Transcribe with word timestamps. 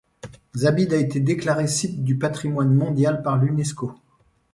Zabid 0.55 0.91
a 0.95 0.95
été 0.97 1.19
déclarée 1.19 1.67
site 1.67 2.03
du 2.03 2.17
patrimoine 2.17 2.73
mondial 2.73 3.21
par 3.21 3.37
l'Unesco. 3.37 3.93